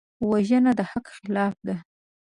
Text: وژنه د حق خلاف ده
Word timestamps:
وژنه 0.29 0.71
د 0.79 0.81
حق 0.91 1.05
خلاف 1.15 1.55
ده 1.67 1.75